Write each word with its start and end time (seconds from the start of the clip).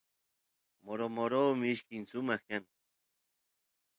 moro 0.85 1.05
moro 1.15 1.41
mishki 1.59 1.97
sumaq 2.09 2.41
kan 2.47 2.63